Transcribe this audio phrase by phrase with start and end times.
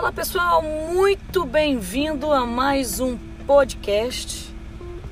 [0.00, 4.50] Olá pessoal, muito bem-vindo a mais um podcast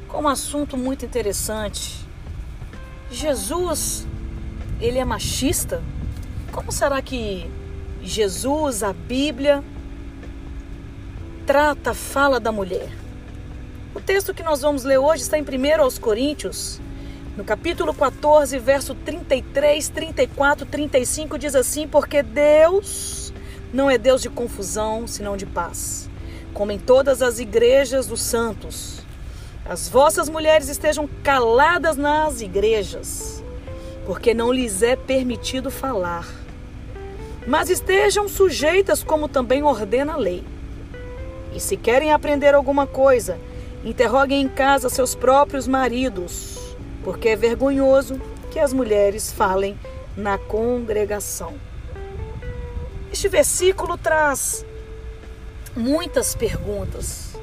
[0.09, 2.09] com um assunto muito interessante.
[3.11, 4.07] Jesus,
[4.81, 5.83] ele é machista?
[6.51, 7.51] Como será que
[8.03, 9.63] Jesus, a Bíblia,
[11.47, 12.91] trata, fala da mulher?
[13.95, 16.81] O texto que nós vamos ler hoje está em 1 aos Coríntios,
[17.37, 23.18] no capítulo 14, verso 33, 34, 35, diz assim: Porque Deus
[23.73, 26.09] não é Deus de confusão, senão de paz.
[26.55, 29.01] Como em todas as igrejas dos santos.
[29.69, 33.45] As vossas mulheres estejam caladas nas igrejas,
[34.07, 36.27] porque não lhes é permitido falar.
[37.47, 40.43] Mas estejam sujeitas, como também ordena a lei.
[41.55, 43.39] E se querem aprender alguma coisa,
[43.85, 46.59] interroguem em casa seus próprios maridos,
[47.05, 48.19] porque é vergonhoso
[48.51, 49.79] que as mulheres falem
[50.17, 51.68] na congregação.
[53.19, 54.65] Este versículo traz
[55.75, 57.37] muitas perguntas.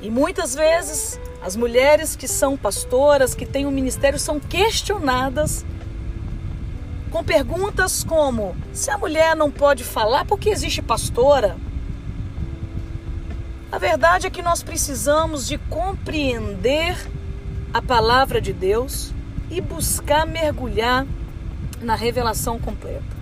[0.00, 5.66] E muitas vezes as mulheres que são pastoras, que têm um ministério, são questionadas
[7.10, 11.56] com perguntas como: se a mulher não pode falar, por que existe pastora?
[13.72, 16.96] A verdade é que nós precisamos de compreender
[17.74, 19.12] a palavra de Deus
[19.50, 21.04] e buscar mergulhar
[21.80, 23.17] na revelação completa.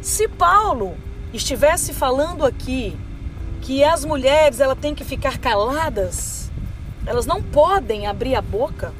[0.00, 0.96] Se Paulo
[1.32, 2.96] estivesse falando aqui
[3.60, 6.50] que as mulheres ela têm que ficar caladas,
[7.04, 8.92] elas não podem abrir a boca.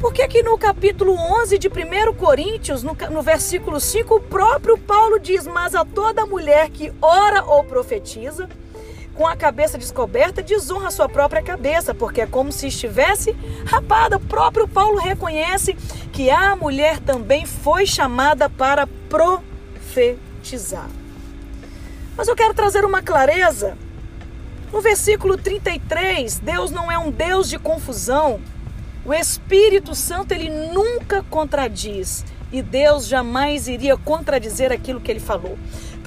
[0.00, 4.78] Por que que no capítulo 11 de 1 Coríntios, no, no versículo 5, o próprio
[4.78, 8.48] Paulo diz: Mas a toda mulher que ora ou profetiza,
[9.14, 14.16] com a cabeça descoberta, desonra sua própria cabeça, porque é como se estivesse rapada.
[14.16, 15.74] O próprio Paulo reconhece
[16.12, 20.88] que a mulher também foi chamada para profetizar.
[22.16, 23.76] Mas eu quero trazer uma clareza.
[24.72, 28.40] No versículo 33, Deus não é um Deus de confusão.
[29.04, 35.58] O Espírito Santo ele nunca contradiz e Deus jamais iria contradizer aquilo que ele falou.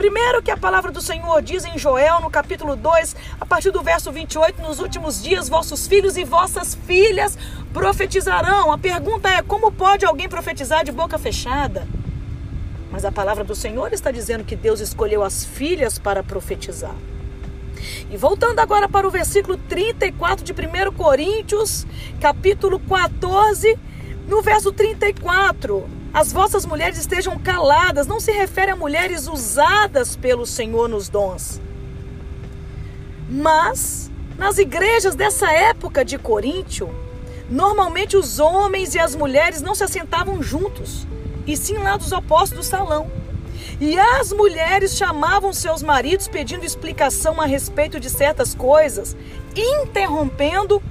[0.02, 3.84] Primeiro que a palavra do Senhor diz em Joel, no capítulo 2, a partir do
[3.84, 7.38] verso 28, nos últimos dias vossos filhos e vossas filhas
[7.72, 8.72] profetizarão.
[8.72, 11.88] A pergunta é: como pode alguém profetizar de boca fechada?
[12.90, 16.96] Mas a palavra do Senhor está dizendo que Deus escolheu as filhas para profetizar.
[18.10, 21.86] E voltando agora para o versículo 34 de 1 Coríntios,
[22.20, 23.78] capítulo 14,
[24.28, 30.46] no verso 34, as vossas mulheres estejam caladas, não se refere a mulheres usadas pelo
[30.46, 31.62] Senhor nos dons.
[33.30, 36.94] Mas, nas igrejas dessa época de Coríntio,
[37.50, 41.08] normalmente os homens e as mulheres não se assentavam juntos,
[41.48, 43.10] e sim lá dos opostos do salão.
[43.80, 49.16] E as mulheres chamavam seus maridos pedindo explicação a respeito de certas coisas,
[49.56, 50.84] interrompendo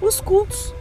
[0.00, 0.74] os cultos.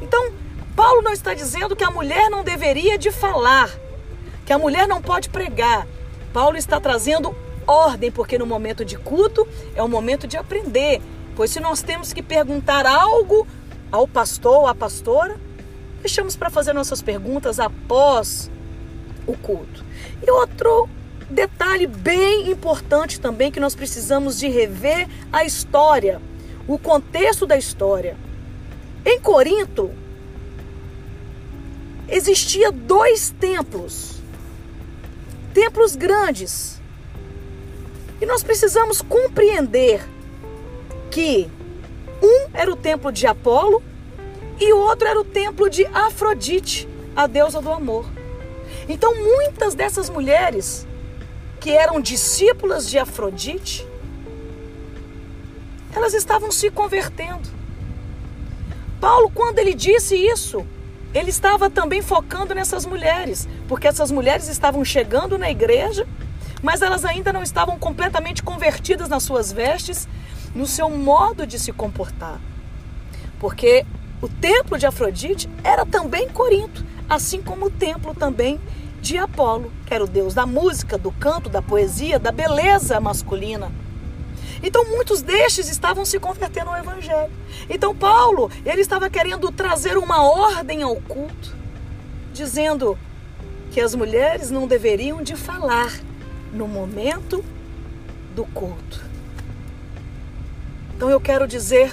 [0.00, 0.32] Então,
[0.76, 3.70] Paulo não está dizendo que a mulher não deveria de falar,
[4.44, 5.88] que a mulher não pode pregar.
[6.34, 7.34] Paulo está trazendo
[7.66, 11.00] ordem, porque no momento de culto é o momento de aprender.
[11.34, 13.46] Pois se nós temos que perguntar algo
[13.90, 15.40] ao pastor ou à pastora,
[16.00, 18.50] deixamos para fazer nossas perguntas após
[19.26, 19.82] o culto.
[20.22, 20.90] E outro
[21.30, 26.20] detalhe bem importante também que nós precisamos de rever a história,
[26.68, 28.14] o contexto da história.
[29.04, 29.90] Em Corinto,
[32.08, 34.16] existia dois templos.
[35.52, 36.80] Templos grandes.
[38.20, 40.06] E nós precisamos compreender
[41.10, 41.48] que
[42.22, 43.82] um era o templo de Apolo
[44.58, 48.06] e outro era o templo de Afrodite, a deusa do amor.
[48.88, 50.86] Então, muitas dessas mulheres
[51.60, 53.86] que eram discípulas de Afrodite,
[55.94, 57.48] elas estavam se convertendo.
[59.00, 60.66] Paulo, quando ele disse isso,
[61.14, 66.06] ele estava também focando nessas mulheres, porque essas mulheres estavam chegando na igreja,
[66.62, 70.08] mas elas ainda não estavam completamente convertidas nas suas vestes,
[70.54, 72.40] no seu modo de se comportar.
[73.38, 73.84] Porque
[74.20, 78.58] o templo de Afrodite era também Corinto, assim como o templo também
[79.00, 83.70] de Apolo, que era o deus da música, do canto, da poesia, da beleza masculina.
[84.62, 87.32] Então muitos destes estavam se convertendo ao evangelho.
[87.68, 91.54] Então Paulo, ele estava querendo trazer uma ordem ao culto,
[92.32, 92.98] dizendo
[93.70, 95.92] que as mulheres não deveriam de falar
[96.52, 97.44] no momento
[98.34, 99.04] do culto.
[100.96, 101.92] Então eu quero dizer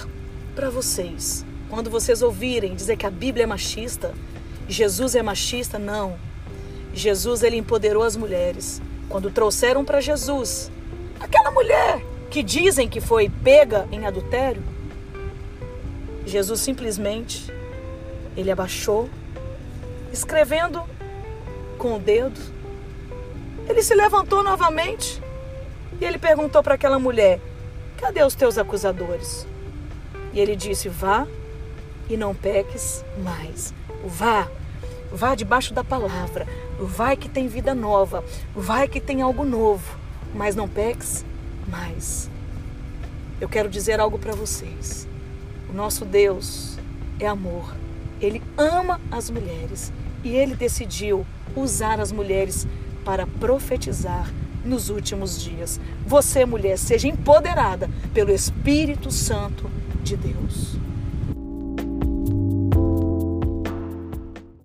[0.55, 4.13] para vocês, quando vocês ouvirem dizer que a Bíblia é machista,
[4.67, 6.15] Jesus é machista, não.
[6.93, 8.81] Jesus ele empoderou as mulheres.
[9.09, 10.71] Quando trouxeram para Jesus
[11.19, 14.63] aquela mulher que dizem que foi pega em adultério,
[16.25, 17.53] Jesus simplesmente
[18.35, 19.07] ele abaixou,
[20.11, 20.81] escrevendo
[21.77, 22.41] com o dedo.
[23.69, 25.21] Ele se levantou novamente
[26.01, 27.39] e ele perguntou para aquela mulher:
[27.97, 29.45] Cadê os teus acusadores?
[30.33, 31.27] E ele disse: Vá
[32.09, 33.75] e não peques mais.
[34.03, 34.47] Vá,
[35.11, 36.47] vá debaixo da palavra.
[36.79, 38.23] Vai que tem vida nova.
[38.55, 39.99] Vai que tem algo novo.
[40.33, 41.23] Mas não peques
[41.67, 42.29] mais.
[43.39, 45.07] Eu quero dizer algo para vocês.
[45.69, 46.77] O nosso Deus
[47.19, 47.75] é amor.
[48.21, 49.91] Ele ama as mulheres
[50.23, 51.25] e ele decidiu
[51.55, 52.67] usar as mulheres
[53.03, 54.31] para profetizar
[54.63, 55.79] nos últimos dias.
[56.05, 59.69] Você, mulher, seja empoderada pelo Espírito Santo
[60.01, 60.82] de Deus.